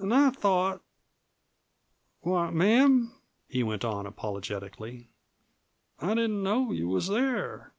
An' 0.00 0.10
I 0.10 0.30
thought 0.30 0.82
Why, 2.22 2.50
ma'am," 2.50 3.12
he 3.46 3.62
went 3.62 3.84
on, 3.84 4.04
apologetically, 4.04 5.10
"I 6.00 6.16
didn't 6.16 6.42
know 6.42 6.72
you 6.72 6.88
was 6.88 7.06
there! 7.06 7.72